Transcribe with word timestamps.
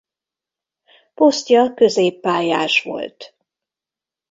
Posztja 1.13 1.73
középpályás 1.73 2.83
volt. 2.83 3.33